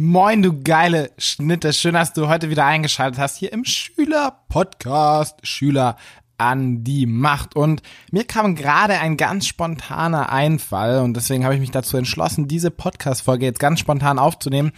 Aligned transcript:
Moin, 0.00 0.42
du 0.42 0.62
geile 0.62 1.10
Schnitte. 1.18 1.72
Schön, 1.72 1.94
dass 1.94 2.12
du 2.12 2.28
heute 2.28 2.50
wieder 2.50 2.64
eingeschaltet 2.64 3.18
hast 3.18 3.36
hier 3.36 3.52
im 3.52 3.64
Schüler-Podcast. 3.64 5.44
Schüler 5.44 5.96
an 6.36 6.84
die 6.84 7.04
Macht. 7.04 7.56
Und 7.56 7.82
mir 8.12 8.22
kam 8.22 8.54
gerade 8.54 9.00
ein 9.00 9.16
ganz 9.16 9.48
spontaner 9.48 10.30
Einfall 10.30 11.00
und 11.00 11.14
deswegen 11.14 11.42
habe 11.42 11.54
ich 11.54 11.60
mich 11.60 11.72
dazu 11.72 11.96
entschlossen, 11.96 12.46
diese 12.46 12.70
Podcast-Folge 12.70 13.44
jetzt 13.46 13.58
ganz 13.58 13.80
spontan 13.80 14.20
aufzunehmen. 14.20 14.70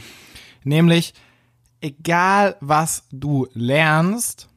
Nämlich, 0.64 1.12
egal 1.82 2.56
was 2.60 3.04
du 3.12 3.46
lernst, 3.52 4.48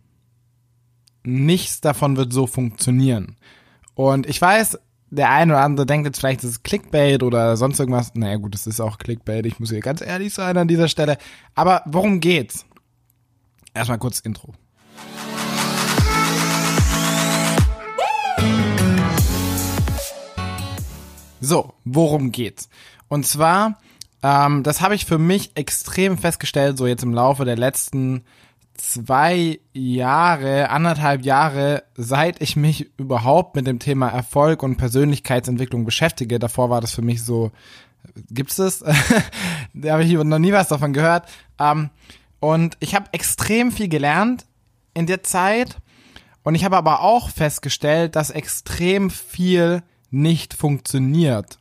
nichts 1.23 1.81
davon 1.81 2.15
wird 2.15 2.31
so 2.31 2.47
funktionieren. 2.47 3.35
Und 3.95 4.27
ich 4.27 4.41
weiß, 4.41 4.79
der 5.13 5.29
eine 5.29 5.53
oder 5.53 5.61
andere 5.61 5.85
denkt 5.85 6.07
jetzt 6.07 6.19
vielleicht, 6.19 6.43
das 6.43 6.49
ist 6.49 6.63
Clickbait 6.63 7.21
oder 7.21 7.55
sonst 7.55 7.79
irgendwas. 7.79 8.13
Naja 8.15 8.37
gut, 8.37 8.53
das 8.53 8.67
ist 8.67 8.79
auch 8.79 8.97
Clickbait, 8.97 9.45
ich 9.45 9.59
muss 9.59 9.69
hier 9.69 9.79
ganz 9.79 10.01
ehrlich 10.01 10.33
sein 10.33 10.57
an 10.57 10.67
dieser 10.67 10.87
Stelle. 10.87 11.17
Aber 11.55 11.83
worum 11.85 12.19
geht's? 12.19 12.65
Erstmal 13.73 13.99
kurz 13.99 14.19
Intro. 14.19 14.53
So, 21.41 21.73
worum 21.83 22.31
geht's? 22.31 22.69
Und 23.07 23.25
zwar, 23.27 23.77
ähm, 24.23 24.63
das 24.63 24.81
habe 24.81 24.95
ich 24.95 25.05
für 25.05 25.17
mich 25.17 25.51
extrem 25.55 26.17
festgestellt, 26.17 26.77
so 26.77 26.87
jetzt 26.87 27.03
im 27.03 27.13
Laufe 27.13 27.45
der 27.45 27.57
letzten 27.57 28.23
zwei 28.75 29.59
Jahre, 29.73 30.69
anderthalb 30.69 31.23
Jahre, 31.23 31.83
seit 31.95 32.41
ich 32.41 32.55
mich 32.55 32.89
überhaupt 32.97 33.55
mit 33.55 33.67
dem 33.67 33.79
Thema 33.79 34.09
Erfolg 34.09 34.63
und 34.63 34.77
Persönlichkeitsentwicklung 34.77 35.85
beschäftige. 35.85 36.39
Davor 36.39 36.69
war 36.69 36.81
das 36.81 36.93
für 36.93 37.01
mich 37.01 37.23
so, 37.23 37.51
gibt's 38.29 38.55
das? 38.57 38.79
da 39.73 39.93
habe 39.93 40.03
ich 40.03 40.13
noch 40.13 40.39
nie 40.39 40.53
was 40.53 40.67
davon 40.67 40.93
gehört. 40.93 41.29
Ähm, 41.59 41.89
und 42.39 42.77
ich 42.79 42.95
habe 42.95 43.09
extrem 43.11 43.71
viel 43.71 43.87
gelernt 43.87 44.45
in 44.93 45.05
der 45.05 45.23
Zeit. 45.23 45.77
Und 46.43 46.55
ich 46.55 46.65
habe 46.65 46.77
aber 46.77 47.01
auch 47.01 47.29
festgestellt, 47.29 48.15
dass 48.15 48.29
extrem 48.29 49.09
viel 49.09 49.81
nicht 50.09 50.53
funktioniert. 50.53 51.57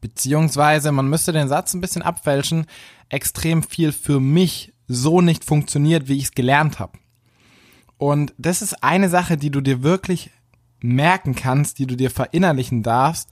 Beziehungsweise, 0.00 0.90
man 0.90 1.08
müsste 1.08 1.32
den 1.32 1.48
Satz 1.48 1.74
ein 1.74 1.80
bisschen 1.80 2.02
abfälschen, 2.02 2.66
extrem 3.08 3.62
viel 3.62 3.92
für 3.92 4.20
mich 4.20 4.71
so 4.88 5.20
nicht 5.20 5.44
funktioniert, 5.44 6.08
wie 6.08 6.16
ich 6.16 6.24
es 6.24 6.32
gelernt 6.32 6.78
habe. 6.78 6.98
Und 7.98 8.34
das 8.36 8.62
ist 8.62 8.82
eine 8.82 9.08
Sache, 9.08 9.36
die 9.36 9.50
du 9.50 9.60
dir 9.60 9.82
wirklich 9.82 10.30
merken 10.80 11.34
kannst, 11.34 11.78
die 11.78 11.86
du 11.86 11.96
dir 11.96 12.10
verinnerlichen 12.10 12.82
darfst. 12.82 13.30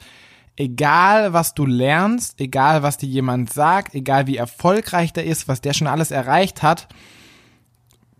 Egal, 0.57 1.33
was 1.33 1.55
du 1.55 1.67
lernst, 1.67 2.41
egal, 2.41 2.83
was 2.83 2.97
dir 2.97 3.09
jemand 3.09 3.53
sagt, 3.53 3.95
egal 3.95 4.27
wie 4.27 4.37
erfolgreich 4.37 5.13
der 5.13 5.25
ist, 5.25 5.49
was 5.49 5.61
der 5.61 5.73
schon 5.73 5.87
alles 5.87 6.11
erreicht 6.11 6.63
hat, 6.63 6.89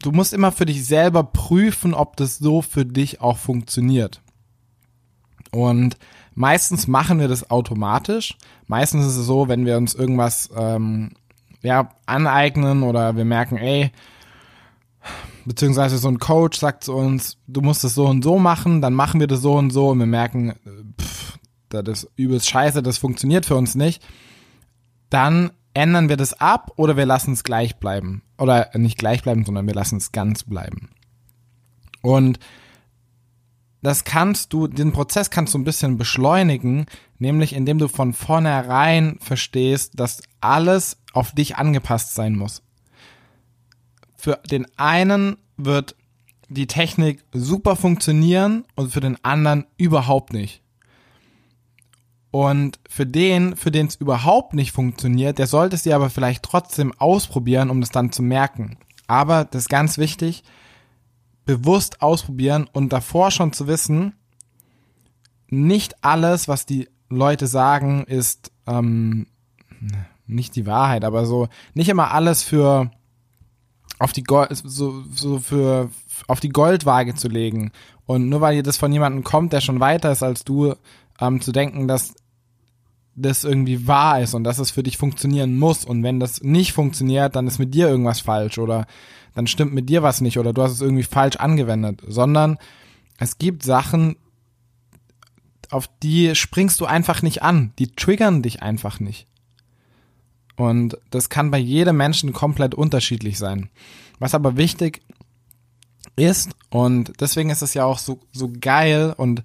du 0.03 0.11
musst 0.11 0.33
immer 0.33 0.51
für 0.51 0.67
dich 0.67 0.85
selber 0.85 1.23
prüfen, 1.23 1.95
ob 1.95 2.17
das 2.17 2.39
so 2.39 2.63
für 2.63 2.87
dich 2.87 3.21
auch 3.21 3.39
funktioniert. 3.39 4.23
Und 5.53 5.99
meistens 6.35 6.87
machen 6.87 7.19
wir 7.19 7.29
das 7.29 7.51
automatisch. 7.51 8.37
Meistens 8.67 9.07
ist 9.07 9.17
es 9.17 9.27
so, 9.27 9.49
wenn 9.49 9.67
wir 9.67 9.77
uns 9.77 9.95
irgendwas 9.95 10.49
ähm, 10.57 11.11
ja, 11.63 11.91
aneignen 12.07 12.83
oder 12.83 13.17
wir 13.17 13.25
merken, 13.25 13.57
ey, 13.57 13.91
beziehungsweise 15.45 15.99
so 15.99 16.09
ein 16.09 16.19
Coach 16.19 16.59
sagt 16.59 16.85
zu 16.85 16.95
uns, 16.95 17.39
du 17.47 17.61
musst 17.61 17.85
es 17.85 17.95
so 17.95 18.07
und 18.07 18.23
so 18.23 18.39
machen, 18.39 18.81
dann 18.81 18.95
machen 18.95 19.21
wir 19.21 19.27
das 19.27 19.41
so 19.41 19.55
und 19.55 19.71
so 19.71 19.89
und 19.89 19.99
wir 19.99 20.07
merken, 20.07 20.55
pff, 21.01 21.39
das 21.69 22.05
ist 22.05 22.11
übelst 22.17 22.49
scheiße, 22.49 22.83
das 22.83 22.99
funktioniert 22.99 23.47
für 23.47 23.57
uns 23.57 23.75
nicht, 23.75 24.03
dann 25.09 25.51
ändern 25.75 26.09
wir 26.09 26.17
das 26.17 26.41
ab 26.41 26.73
oder 26.77 26.97
wir 26.97 27.07
lassen 27.07 27.33
es 27.33 27.45
gleich 27.45 27.77
bleiben. 27.77 28.23
Oder 28.39 28.71
nicht 28.75 28.99
gleich 28.99 29.23
bleiben, 29.23 29.45
sondern 29.45 29.67
wir 29.67 29.75
lassen 29.75 29.97
es 29.97 30.13
ganz 30.13 30.45
bleiben. 30.45 30.91
Und 32.03 32.39
das 33.83 34.05
kannst 34.05 34.53
du, 34.53 34.67
den 34.67 34.93
Prozess 34.93 35.31
kannst 35.31 35.55
du 35.55 35.59
ein 35.59 35.65
bisschen 35.65 35.97
beschleunigen, 35.97 36.87
nämlich 37.19 37.55
indem 37.55 37.79
du 37.79 37.89
von 37.89 38.13
vornherein 38.13 39.19
verstehst, 39.21 39.99
dass 39.99 40.23
alles 40.41 41.00
auf 41.13 41.33
dich 41.33 41.57
angepasst 41.57 42.15
sein 42.15 42.37
muss. 42.37 42.63
Für 44.17 44.41
den 44.51 44.67
einen 44.77 45.37
wird 45.57 45.97
die 46.49 46.67
Technik 46.67 47.25
super 47.33 47.77
funktionieren 47.77 48.65
und 48.75 48.93
für 48.93 49.01
den 49.01 49.23
anderen 49.25 49.67
überhaupt 49.77 50.33
nicht. 50.33 50.63
Und 52.33 52.79
für 52.89 53.07
den, 53.07 53.57
für 53.57 53.71
den 53.71 53.87
es 53.87 53.97
überhaupt 53.97 54.55
nicht 54.55 54.73
funktioniert, 54.73 55.39
der 55.39 55.47
sollte 55.47 55.77
dir 55.77 55.97
aber 55.97 56.11
vielleicht 56.11 56.45
trotzdem 56.45 56.93
ausprobieren, 56.99 57.71
um 57.71 57.81
das 57.81 57.91
dann 57.91 58.13
zu 58.13 58.23
merken. 58.23 58.79
Aber 59.07 59.45
das 59.45 59.63
ist 59.63 59.69
ganz 59.69 59.99
wichtig, 59.99 60.45
bewusst 61.45 62.03
ausprobieren 62.03 62.69
und 62.73 62.93
davor 62.93 63.33
schon 63.33 63.53
zu 63.53 63.67
wissen, 63.67 64.15
nicht 65.49 66.05
alles, 66.05 66.47
was 66.47 66.67
die 66.67 66.89
Leute 67.09 67.49
sagen, 67.49 68.05
ist 68.05 68.53
ähm, 68.69 69.27
nicht 70.31 70.57
die 70.57 70.67
Wahrheit, 70.67 71.05
aber 71.05 71.27
so 71.27 71.49
nicht 71.75 71.89
immer 71.89 72.13
alles 72.13 72.43
für 72.43 72.91
auf 73.99 74.13
die 74.13 74.23
Gold, 74.23 74.51
so, 74.53 75.05
so 75.15 75.39
für 75.39 75.91
auf 76.27 76.41
die 76.41 76.49
Goldwaage 76.49 77.15
zu 77.15 77.29
legen. 77.29 77.71
Und 78.07 78.29
nur 78.29 78.41
weil 78.41 78.63
das 78.63 78.77
von 78.77 78.93
jemandem 78.93 79.25
kommt, 79.25 79.53
der 79.53 79.61
schon 79.61 79.81
weiter 79.81 80.11
ist 80.11 80.23
als 80.23 80.45
du, 80.45 80.75
ähm, 81.21 81.41
zu 81.41 81.53
denken, 81.53 81.87
dass 81.87 82.15
das 83.15 83.45
irgendwie 83.45 83.87
wahr 83.87 84.21
ist 84.21 84.35
und 84.35 84.45
dass 84.45 84.59
es 84.59 84.71
für 84.71 84.83
dich 84.83 84.97
funktionieren 84.97 85.59
muss. 85.59 85.85
Und 85.85 86.03
wenn 86.03 86.21
das 86.21 86.43
nicht 86.43 86.73
funktioniert, 86.73 87.37
dann 87.37 87.47
ist 87.47 87.59
mit 87.59 87.75
dir 87.75 87.89
irgendwas 87.89 88.21
falsch 88.21 88.59
oder 88.59 88.87
dann 89.35 89.47
stimmt 89.47 89.75
mit 89.75 89.89
dir 89.89 90.03
was 90.03 90.21
nicht 90.21 90.39
oder 90.39 90.53
du 90.53 90.63
hast 90.63 90.73
es 90.73 90.81
irgendwie 90.81 91.03
falsch 91.03 91.37
angewendet, 91.37 92.03
sondern 92.07 92.59
es 93.19 93.39
gibt 93.39 93.63
Sachen, 93.63 94.17
auf 95.71 95.89
die 96.03 96.35
springst 96.35 96.81
du 96.81 96.87
einfach 96.87 97.23
nicht 97.23 97.43
an, 97.43 97.73
die 97.79 97.95
triggern 97.95 98.43
dich 98.43 98.63
einfach 98.63 98.99
nicht. 98.99 99.27
Und 100.61 100.99
das 101.09 101.31
kann 101.31 101.51
bei 101.51 101.57
jedem 101.57 101.97
Menschen 101.97 102.35
komplett 102.35 102.75
unterschiedlich 102.75 103.39
sein. 103.39 103.71
Was 104.19 104.35
aber 104.35 104.59
wichtig 104.59 105.01
ist, 106.17 106.51
und 106.69 107.19
deswegen 107.19 107.49
ist 107.49 107.63
es 107.63 107.73
ja 107.73 107.87
auch 107.87 107.99
so, 107.99 108.21
so 108.31 108.53
geil 108.61 109.15
und 109.17 109.43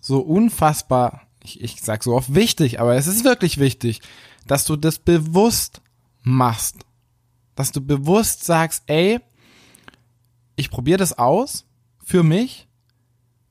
so 0.00 0.18
unfassbar, 0.18 1.22
ich, 1.44 1.62
ich 1.62 1.80
sag 1.82 2.02
so 2.02 2.16
oft 2.16 2.34
wichtig, 2.34 2.80
aber 2.80 2.96
es 2.96 3.06
ist 3.06 3.22
wirklich 3.22 3.58
wichtig, 3.58 4.00
dass 4.48 4.64
du 4.64 4.74
das 4.74 4.98
bewusst 4.98 5.82
machst. 6.24 6.78
Dass 7.54 7.70
du 7.70 7.80
bewusst 7.80 8.44
sagst, 8.44 8.82
ey, 8.88 9.20
ich 10.56 10.68
probiere 10.68 10.98
das 10.98 11.16
aus 11.16 11.64
für 12.04 12.24
mich 12.24 12.66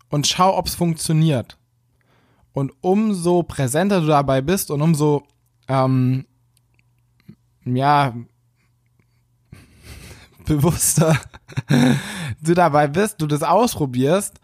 und 0.10 0.28
schau, 0.28 0.58
ob 0.58 0.68
es 0.68 0.76
funktioniert. 0.76 1.58
Und 2.52 2.74
umso 2.82 3.44
präsenter 3.44 4.02
du 4.02 4.08
dabei 4.08 4.42
bist 4.42 4.70
und 4.70 4.82
umso 4.82 5.26
ähm, 5.70 6.26
ja, 7.66 8.14
bewusster 10.46 11.20
du 12.42 12.54
dabei 12.54 12.88
bist, 12.88 13.22
du 13.22 13.28
das 13.28 13.44
ausprobierst, 13.44 14.40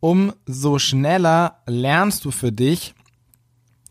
umso 0.00 0.78
schneller 0.78 1.62
lernst 1.66 2.24
du 2.24 2.30
für 2.30 2.52
dich, 2.52 2.94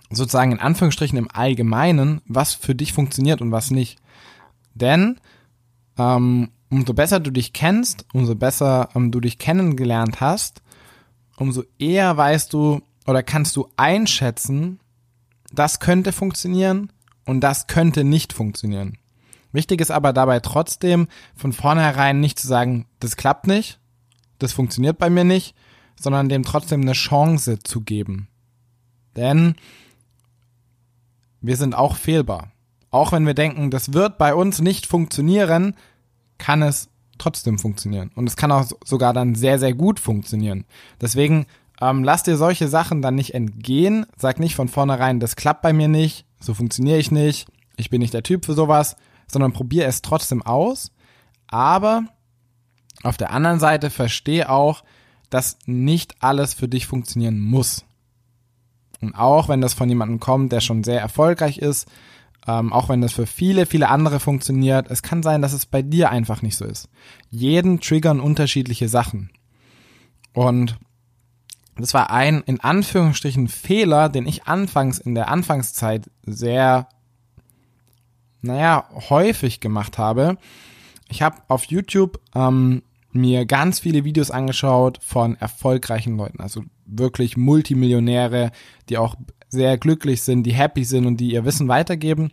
sozusagen 0.09 0.51
in 0.51 0.59
Anführungsstrichen 0.59 1.17
im 1.17 1.29
Allgemeinen, 1.31 2.21
was 2.25 2.53
für 2.53 2.75
dich 2.75 2.93
funktioniert 2.93 3.41
und 3.41 3.51
was 3.51 3.71
nicht. 3.71 3.99
Denn 4.73 5.19
ähm, 5.97 6.49
umso 6.69 6.93
besser 6.93 7.19
du 7.19 7.31
dich 7.31 7.53
kennst, 7.53 8.05
umso 8.13 8.35
besser 8.35 8.89
ähm, 8.95 9.11
du 9.11 9.19
dich 9.19 9.37
kennengelernt 9.37 10.19
hast, 10.19 10.61
umso 11.37 11.63
eher 11.79 12.15
weißt 12.17 12.51
du 12.51 12.81
oder 13.07 13.23
kannst 13.23 13.55
du 13.55 13.69
einschätzen, 13.77 14.79
das 15.53 15.79
könnte 15.79 16.11
funktionieren, 16.11 16.91
und 17.31 17.39
das 17.41 17.67
könnte 17.67 18.03
nicht 18.03 18.33
funktionieren. 18.33 18.97
Wichtig 19.51 19.81
ist 19.81 19.91
aber 19.91 20.13
dabei 20.13 20.39
trotzdem 20.39 21.07
von 21.35 21.53
vornherein 21.53 22.19
nicht 22.19 22.39
zu 22.39 22.47
sagen, 22.47 22.85
das 22.99 23.17
klappt 23.17 23.47
nicht, 23.47 23.79
das 24.39 24.53
funktioniert 24.53 24.97
bei 24.97 25.09
mir 25.09 25.23
nicht, 25.23 25.55
sondern 25.99 26.29
dem 26.29 26.43
trotzdem 26.43 26.81
eine 26.81 26.93
Chance 26.93 27.59
zu 27.59 27.81
geben. 27.81 28.27
Denn 29.15 29.55
wir 31.41 31.57
sind 31.57 31.75
auch 31.75 31.95
fehlbar. 31.95 32.51
Auch 32.91 33.11
wenn 33.11 33.25
wir 33.25 33.33
denken, 33.33 33.71
das 33.71 33.93
wird 33.93 34.17
bei 34.17 34.35
uns 34.35 34.61
nicht 34.61 34.85
funktionieren, 34.85 35.75
kann 36.37 36.61
es 36.61 36.89
trotzdem 37.17 37.59
funktionieren. 37.59 38.11
Und 38.15 38.27
es 38.27 38.35
kann 38.35 38.51
auch 38.51 38.69
sogar 38.83 39.13
dann 39.13 39.35
sehr, 39.35 39.59
sehr 39.59 39.73
gut 39.73 39.99
funktionieren. 39.99 40.65
Deswegen 40.99 41.45
ähm, 41.81 42.03
lass 42.03 42.23
dir 42.23 42.37
solche 42.37 42.67
Sachen 42.67 43.01
dann 43.01 43.15
nicht 43.15 43.33
entgehen. 43.33 44.05
Sag 44.15 44.39
nicht 44.39 44.55
von 44.55 44.69
vornherein, 44.69 45.19
das 45.19 45.35
klappt 45.35 45.63
bei 45.63 45.73
mir 45.73 45.87
nicht, 45.87 46.25
so 46.39 46.53
funktioniere 46.53 46.99
ich 46.99 47.11
nicht, 47.11 47.47
ich 47.75 47.89
bin 47.89 47.99
nicht 47.99 48.13
der 48.13 48.23
Typ 48.23 48.45
für 48.45 48.53
sowas, 48.53 48.95
sondern 49.27 49.51
probier 49.51 49.87
es 49.87 50.01
trotzdem 50.01 50.41
aus. 50.41 50.91
Aber 51.47 52.03
auf 53.03 53.17
der 53.17 53.31
anderen 53.31 53.59
Seite 53.59 53.89
verstehe 53.89 54.49
auch, 54.49 54.83
dass 55.29 55.57
nicht 55.65 56.15
alles 56.21 56.53
für 56.53 56.67
dich 56.67 56.87
funktionieren 56.87 57.39
muss. 57.39 57.83
Und 59.01 59.15
auch 59.15 59.49
wenn 59.49 59.61
das 59.61 59.73
von 59.73 59.89
jemandem 59.89 60.19
kommt, 60.19 60.51
der 60.51 60.61
schon 60.61 60.83
sehr 60.83 61.01
erfolgreich 61.01 61.57
ist, 61.57 61.87
Ähm, 62.47 62.73
auch 62.73 62.89
wenn 62.89 63.01
das 63.01 63.13
für 63.13 63.27
viele, 63.27 63.67
viele 63.67 63.87
andere 63.89 64.19
funktioniert. 64.19 64.89
Es 64.89 65.03
kann 65.03 65.21
sein, 65.21 65.43
dass 65.43 65.53
es 65.53 65.67
bei 65.67 65.83
dir 65.83 66.09
einfach 66.09 66.41
nicht 66.41 66.57
so 66.57 66.65
ist. 66.65 66.89
Jeden 67.29 67.79
triggern 67.79 68.19
unterschiedliche 68.19 68.89
Sachen. 68.89 69.29
Und 70.33 70.79
das 71.77 71.93
war 71.93 72.11
ein, 72.11 72.41
in 72.45 72.59
Anführungsstrichen, 72.59 73.47
Fehler, 73.47 74.09
den 74.09 74.27
ich 74.27 74.45
anfangs 74.45 74.99
in 74.99 75.15
der 75.15 75.29
Anfangszeit 75.29 76.09
sehr, 76.25 76.89
naja, 78.41 78.87
häufig 79.09 79.59
gemacht 79.59 79.97
habe. 79.97 80.37
Ich 81.09 81.21
habe 81.21 81.37
auf 81.47 81.65
YouTube 81.65 82.19
ähm, 82.35 82.83
mir 83.11 83.45
ganz 83.45 83.79
viele 83.79 84.03
Videos 84.03 84.31
angeschaut 84.31 84.99
von 85.01 85.35
erfolgreichen 85.35 86.17
Leuten, 86.17 86.41
also 86.41 86.63
wirklich 86.85 87.37
Multimillionäre, 87.37 88.51
die 88.89 88.97
auch 88.97 89.15
sehr 89.49 89.77
glücklich 89.77 90.21
sind, 90.21 90.43
die 90.43 90.53
happy 90.53 90.85
sind 90.85 91.05
und 91.05 91.17
die 91.17 91.33
ihr 91.33 91.45
Wissen 91.45 91.67
weitergeben. 91.67 92.31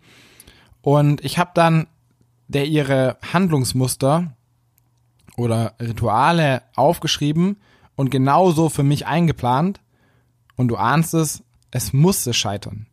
Und 0.82 1.24
ich 1.24 1.38
habe 1.38 1.50
dann 1.54 1.86
der 2.46 2.66
ihre 2.66 3.18
Handlungsmuster 3.32 4.34
oder 5.36 5.74
Rituale 5.80 6.62
aufgeschrieben 6.74 7.58
und 7.98 8.12
genauso 8.12 8.68
für 8.68 8.84
mich 8.84 9.08
eingeplant. 9.08 9.80
Und 10.54 10.68
du 10.68 10.76
ahnst 10.76 11.14
es, 11.14 11.42
es 11.72 11.92
musste 11.92 12.32
scheitern. 12.32 12.86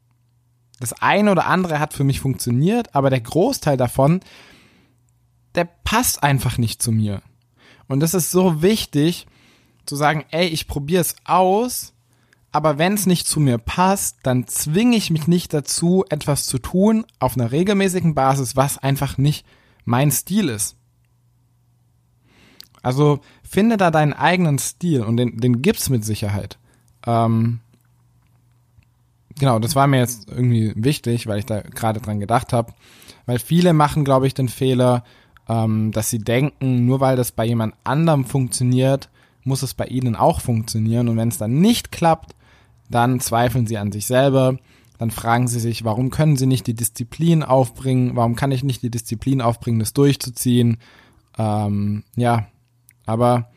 Das 0.80 0.94
eine 0.94 1.31
oder 1.31 1.46
andere 1.46 1.80
hat 1.80 1.94
für 1.94 2.04
mich 2.04 2.19
funktioniert, 2.19 2.96
aber 2.96 3.12
der 3.12 3.22
Großteil 3.22 3.78
davon, 3.78 4.22
der 5.54 5.66
passt 5.84 6.24
einfach 6.24 6.57
nicht 6.57 6.81
zu 6.81 6.92
mir. 6.92 7.22
Und 7.88 8.00
das 8.00 8.16
ist 8.16 8.31
so 8.31 8.63
wichtig, 8.63 9.28
zu 9.86 9.96
sagen, 9.96 10.25
ey, 10.31 10.48
ich 10.48 10.68
probiere 10.68 11.02
es 11.02 11.16
aus, 11.24 11.94
aber 12.52 12.80
wenn 12.80 12.96
es 12.96 13.06
nicht 13.06 13.28
zu 13.28 13.40
mir 13.40 13.60
passt, 13.60 14.18
dann 14.24 14.48
zwinge 14.48 14.98
ich 14.98 15.12
mich 15.12 15.28
nicht 15.28 15.54
dazu, 15.54 16.04
etwas 16.10 16.48
zu 16.48 16.57
tun 16.57 17.06
auf 17.19 17.38
einer 17.38 17.52
regelmäßigen 17.52 18.16
Basis, 18.16 18.56
was 18.56 18.80
einfach 18.80 19.19
nicht 19.19 19.46
mein 19.84 20.10
Stil 20.10 20.50
ist. 20.50 20.78
Also 22.85 23.19
finde 23.41 23.77
da 23.77 23.89
deinen 23.89 24.13
eigenen 24.13 24.59
Stil 24.59 25.01
und 25.01 25.17
den, 25.17 25.37
den 25.37 25.63
gibt's 25.63 25.89
mit 25.89 26.05
Sicherheit. 26.05 26.59
Ähm, 27.07 27.57
genau, 29.39 29.57
das 29.57 29.75
war 29.75 29.87
mir 29.87 29.97
jetzt 29.97 30.29
irgendwie 30.29 30.71
wichtig, 30.75 31.25
weil 31.25 31.39
ich 31.39 31.47
da 31.47 31.61
gerade 31.61 31.99
dran 31.99 32.19
gedacht 32.19 32.53
habe. 32.53 32.73
Weil 33.25 33.39
viele 33.39 33.73
machen, 33.73 34.05
glaube 34.05 34.27
ich, 34.27 34.35
den 34.35 34.49
Fehler, 34.49 35.03
ähm, 35.49 35.93
dass 35.93 36.11
sie 36.11 36.19
denken, 36.19 36.85
nur 36.85 36.99
weil 36.99 37.15
das 37.15 37.31
bei 37.31 37.43
jemand 37.43 37.73
anderem 37.83 38.23
funktioniert, 38.23 39.09
muss 39.43 39.63
es 39.63 39.73
bei 39.73 39.87
ihnen 39.87 40.15
auch 40.15 40.39
funktionieren. 40.39 41.09
Und 41.09 41.17
wenn 41.17 41.29
es 41.29 41.39
dann 41.39 41.59
nicht 41.59 41.91
klappt, 41.91 42.35
dann 42.87 43.19
zweifeln 43.19 43.65
sie 43.65 43.79
an 43.79 43.91
sich 43.91 44.05
selber, 44.05 44.59
dann 44.99 45.09
fragen 45.09 45.47
sie 45.47 45.59
sich, 45.59 45.85
warum 45.85 46.11
können 46.11 46.37
sie 46.37 46.45
nicht 46.45 46.67
die 46.67 46.75
Disziplin 46.75 47.41
aufbringen, 47.41 48.15
warum 48.15 48.35
kann 48.35 48.51
ich 48.51 48.63
nicht 48.63 48.83
die 48.83 48.91
Disziplin 48.91 49.41
aufbringen, 49.41 49.79
das 49.79 49.93
durchzuziehen. 49.93 50.77
Ähm, 51.39 52.03
ja, 52.15 52.45
aber 53.06 53.50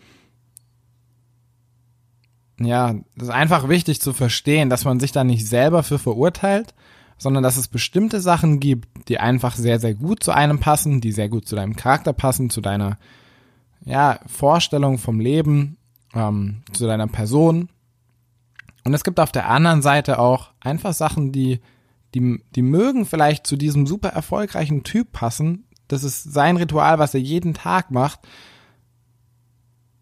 ja, 2.60 2.94
das 3.16 3.28
ist 3.28 3.34
einfach 3.34 3.68
wichtig 3.68 4.00
zu 4.00 4.12
verstehen, 4.12 4.68
dass 4.68 4.84
man 4.84 4.98
sich 4.98 5.12
da 5.12 5.22
nicht 5.22 5.46
selber 5.46 5.82
für 5.82 5.98
verurteilt, 5.98 6.74
sondern 7.16 7.42
dass 7.42 7.56
es 7.56 7.68
bestimmte 7.68 8.20
Sachen 8.20 8.58
gibt, 8.58 9.08
die 9.08 9.18
einfach 9.18 9.54
sehr, 9.54 9.78
sehr 9.78 9.94
gut 9.94 10.22
zu 10.22 10.32
einem 10.32 10.58
passen, 10.58 11.00
die 11.00 11.12
sehr 11.12 11.28
gut 11.28 11.46
zu 11.46 11.54
deinem 11.56 11.76
Charakter 11.76 12.12
passen, 12.12 12.50
zu 12.50 12.60
deiner 12.60 12.98
ja, 13.84 14.20
Vorstellung 14.26 14.98
vom 14.98 15.20
Leben, 15.20 15.76
ähm, 16.14 16.62
zu 16.72 16.86
deiner 16.86 17.06
Person 17.06 17.68
und 18.88 18.94
es 18.94 19.04
gibt 19.04 19.20
auf 19.20 19.32
der 19.32 19.50
anderen 19.50 19.82
Seite 19.82 20.18
auch 20.18 20.48
einfach 20.60 20.94
Sachen, 20.94 21.30
die, 21.30 21.60
die, 22.14 22.42
die 22.54 22.62
mögen 22.62 23.04
vielleicht 23.04 23.46
zu 23.46 23.56
diesem 23.56 23.86
super 23.86 24.08
erfolgreichen 24.08 24.82
Typ 24.82 25.12
passen. 25.12 25.64
Das 25.88 26.04
ist 26.04 26.32
sein 26.32 26.56
Ritual, 26.56 26.98
was 26.98 27.12
er 27.12 27.20
jeden 27.20 27.52
Tag 27.52 27.90
macht, 27.90 28.20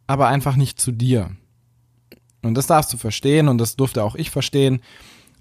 aber 0.06 0.28
einfach 0.28 0.56
nicht 0.56 0.80
zu 0.80 0.92
dir. 0.92 1.30
Und 2.42 2.54
das 2.54 2.66
darfst 2.66 2.92
du 2.92 2.96
verstehen 2.96 3.48
und 3.48 3.58
das 3.58 3.76
durfte 3.76 4.04
auch 4.04 4.14
ich 4.14 4.30
verstehen, 4.30 4.80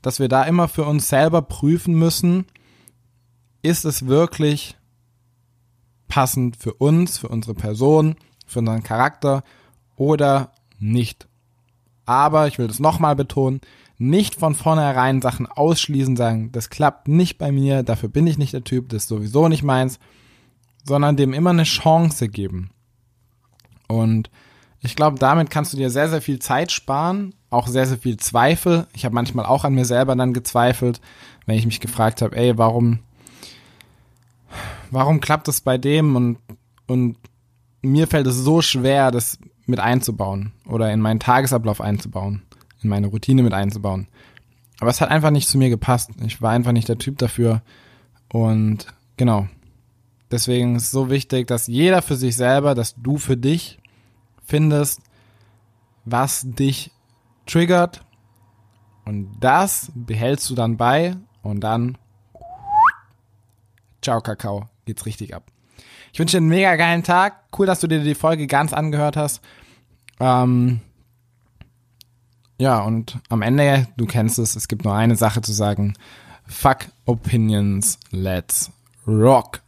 dass 0.02 0.20
wir 0.20 0.28
da 0.28 0.44
immer 0.44 0.68
für 0.68 0.86
uns 0.86 1.08
selber 1.08 1.42
prüfen 1.42 1.94
müssen, 1.96 2.46
ist 3.62 3.86
es 3.86 4.08
wirklich 4.08 4.76
passend 6.08 6.58
für 6.58 6.74
uns, 6.74 7.18
für 7.18 7.28
unsere 7.28 7.56
Person, 7.56 8.16
für 8.46 8.60
unseren 8.60 8.84
Charakter 8.84 9.44
oder 9.96 10.52
nicht. 10.80 11.28
Aber 12.06 12.48
ich 12.48 12.60
will 12.60 12.68
das 12.68 12.80
nochmal 12.80 13.16
betonen, 13.16 13.62
nicht 13.98 14.36
von 14.36 14.56
vornherein 14.56 15.22
Sachen 15.22 15.48
ausschließen, 15.48 16.16
sagen, 16.16 16.52
das 16.52 16.70
klappt 16.70 17.08
nicht 17.08 17.38
bei 17.38 17.52
mir, 17.52 17.84
dafür 17.84 18.10
bin 18.10 18.28
ich 18.28 18.38
nicht 18.38 18.54
der 18.54 18.64
Typ, 18.64 18.90
das 18.90 19.04
ist 19.04 19.10
sowieso 19.10 19.48
nicht 19.48 19.64
meins, 19.64 20.00
sondern 20.84 21.18
dem 21.18 21.34
immer 21.34 21.52
eine 21.52 21.64
Chance 21.64 22.28
geben. 22.28 22.70
Und 23.88 24.30
ich 24.86 24.96
glaube, 24.96 25.18
damit 25.20 25.50
kannst 25.50 25.74
du 25.74 25.78
dir 25.78 25.90
sehr, 25.90 26.10
sehr 26.10 26.22
viel 26.22 26.40
Zeit 26.40 26.72
sparen, 26.72 27.34
auch 27.50 27.68
sehr, 27.68 27.86
sehr 27.86 27.98
viel 27.98 28.18
Zweifel. 28.18 28.88
Ich 28.94 29.06
habe 29.06 29.16
manchmal 29.16 29.46
auch 29.46 29.64
an 29.64 29.74
mir 29.74 29.86
selber 29.86 30.16
dann 30.16 30.34
gezweifelt, 30.34 31.02
wenn 31.46 31.58
ich 31.58 31.66
mich 31.66 31.80
gefragt 31.80 32.22
habe, 32.22 32.36
ey, 32.36 32.58
warum, 32.58 33.00
warum 34.92 35.22
klappt 35.22 35.48
das 35.48 35.62
bei 35.62 35.78
dem 35.78 36.16
und, 36.16 36.38
und 36.88 37.18
mir 37.82 38.08
fällt 38.08 38.28
es 38.28 38.36
so 38.36 38.62
schwer, 38.62 39.12
das 39.12 39.38
mit 39.66 39.80
einzubauen 39.80 40.52
oder 40.68 40.92
in 40.92 41.02
meinen 41.02 41.20
Tagesablauf 41.20 41.82
einzubauen, 41.82 42.44
in 42.82 42.90
meine 42.90 43.08
Routine 43.08 43.44
mit 43.44 43.54
einzubauen. 43.54 44.08
Aber 44.80 44.90
es 44.90 45.02
hat 45.02 45.10
einfach 45.10 45.32
nicht 45.32 45.48
zu 45.48 45.58
mir 45.58 45.70
gepasst. 45.70 46.12
Ich 46.26 46.42
war 46.42 46.52
einfach 46.52 46.74
nicht 46.74 46.90
der 46.90 46.98
Typ 46.98 47.18
dafür. 47.18 47.62
Und 48.32 48.88
genau. 49.18 49.48
Deswegen 50.32 50.76
ist 50.76 50.84
es 50.84 50.92
so 50.92 51.10
wichtig, 51.10 51.48
dass 51.48 51.68
jeder 51.68 52.02
für 52.02 52.16
sich 52.16 52.36
selber, 52.36 52.76
dass 52.76 52.96
du 52.96 53.18
für 53.18 53.38
dich 53.38 53.80
findest, 54.46 55.02
was 56.06 56.44
dich 56.46 56.92
triggert. 57.46 58.06
Und 59.06 59.38
das 59.40 59.92
behältst 59.94 60.50
du 60.50 60.56
dann 60.56 60.78
bei 60.78 61.16
und 61.44 61.60
dann 61.62 61.98
ciao 64.02 64.22
Kakao, 64.22 64.70
geht's 64.86 65.06
richtig 65.06 65.36
ab. 65.36 65.52
Ich 66.14 66.20
wünsche 66.20 66.38
dir 66.38 66.42
einen 66.42 66.50
mega 66.50 66.76
geilen 66.76 67.04
Tag. 67.04 67.44
Cool, 67.58 67.66
dass 67.66 67.82
du 67.82 67.88
dir 67.88 68.02
die 68.02 68.16
Folge 68.16 68.48
ganz 68.48 68.72
angehört 68.72 69.18
hast. 69.18 69.42
Ähm, 70.20 70.80
ja, 72.58 72.82
und 72.82 73.20
am 73.28 73.42
Ende, 73.42 73.88
du 73.98 74.06
kennst 74.06 74.40
es, 74.40 74.56
es 74.56 74.68
gibt 74.68 74.86
nur 74.86 74.96
eine 74.96 75.18
Sache 75.18 75.42
zu 75.42 75.52
sagen. 75.52 75.96
Fuck 76.48 76.88
Opinions, 77.06 78.00
let's 78.12 78.72
rock. 79.06 79.65